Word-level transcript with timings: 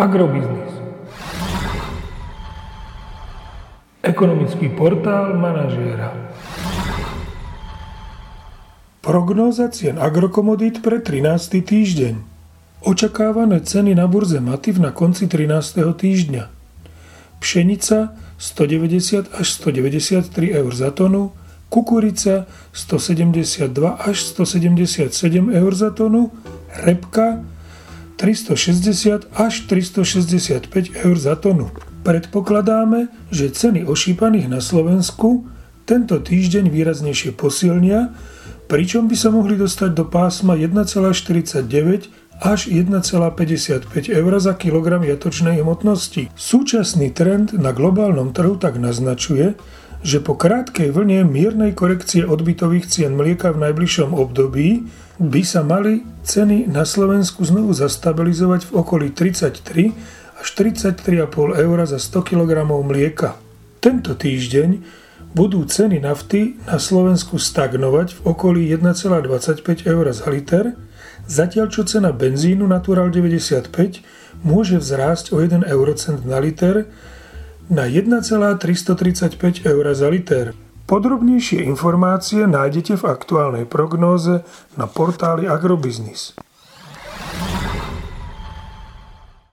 Agrobiznis. 0.00 0.72
Ekonomický 4.00 4.72
portál 4.72 5.36
manažéra. 5.36 6.16
Prognóza 9.04 9.68
cien 9.68 10.00
agrokomodít 10.00 10.80
pre 10.80 11.04
13. 11.04 11.60
týždeň. 11.60 12.16
Očakávané 12.80 13.60
ceny 13.60 13.92
na 13.92 14.08
burze 14.08 14.40
Mativ 14.40 14.80
na 14.80 14.88
konci 14.88 15.28
13. 15.28 15.84
týždňa. 15.92 16.48
Pšenica 17.44 18.16
190 18.40 19.36
až 19.36 19.46
193 19.52 20.32
eur 20.64 20.72
za 20.72 20.96
tonu, 20.96 21.36
kukurica 21.68 22.48
172 22.72 23.68
až 24.00 24.16
177 24.32 25.12
eur 25.52 25.72
za 25.76 25.92
tonu, 25.92 26.32
repka 26.88 27.44
360 28.20 29.32
až 29.32 29.64
365 29.64 30.68
eur 30.92 31.16
za 31.16 31.40
tonu. 31.40 31.72
Predpokladáme, 32.04 33.08
že 33.32 33.48
ceny 33.48 33.88
ošípaných 33.88 34.52
na 34.52 34.60
Slovensku 34.60 35.48
tento 35.88 36.20
týždeň 36.20 36.68
výraznejšie 36.68 37.32
posilnia, 37.32 38.12
pričom 38.68 39.08
by 39.08 39.16
sa 39.16 39.32
mohli 39.32 39.56
dostať 39.56 39.96
do 39.96 40.04
pásma 40.04 40.52
1,49 40.52 41.64
až 42.44 42.60
1,55 42.68 43.88
eur 44.12 44.32
za 44.36 44.52
kilogram 44.52 45.00
jatočnej 45.00 45.64
hmotnosti. 45.64 46.28
Súčasný 46.36 47.16
trend 47.16 47.56
na 47.56 47.72
globálnom 47.72 48.36
trhu 48.36 48.60
tak 48.60 48.76
naznačuje, 48.76 49.56
že 50.00 50.24
po 50.24 50.32
krátkej 50.32 50.96
vlne 50.96 51.28
miernej 51.28 51.76
korekcie 51.76 52.24
odbytových 52.24 52.88
cien 52.88 53.12
mlieka 53.12 53.52
v 53.52 53.68
najbližšom 53.68 54.16
období 54.16 54.88
by 55.20 55.42
sa 55.44 55.60
mali 55.60 56.00
ceny 56.24 56.64
na 56.72 56.88
Slovensku 56.88 57.44
znovu 57.44 57.76
zastabilizovať 57.76 58.72
v 58.72 58.72
okolí 58.80 59.06
33 59.12 60.40
až 60.40 60.48
33,5 60.56 61.60
eur 61.60 61.78
za 61.84 62.00
100 62.00 62.28
kg 62.32 62.64
mlieka. 62.64 63.36
Tento 63.84 64.16
týždeň 64.16 64.80
budú 65.36 65.68
ceny 65.68 66.00
nafty 66.00 66.56
na 66.64 66.80
Slovensku 66.80 67.36
stagnovať 67.36 68.16
v 68.16 68.20
okolí 68.24 68.62
1,25 68.72 69.84
eur 69.84 70.04
za 70.16 70.26
liter, 70.32 70.72
zatiaľ 71.28 71.68
čo 71.68 71.84
cena 71.84 72.10
benzínu 72.16 72.64
Natural 72.64 73.12
95 73.12 74.00
môže 74.40 74.80
vzrásť 74.80 75.36
o 75.36 75.44
1 75.44 75.68
eurocent 75.68 76.24
na 76.24 76.40
liter 76.40 76.88
na 77.70 77.86
1,335 77.86 79.62
eur 79.62 79.84
za 79.94 80.10
liter. 80.10 80.58
Podrobnejšie 80.90 81.62
informácie 81.70 82.42
nájdete 82.50 82.98
v 82.98 83.04
aktuálnej 83.06 83.64
prognóze 83.70 84.42
na 84.74 84.90
portáli 84.90 85.46
Agrobiznis. 85.46 86.34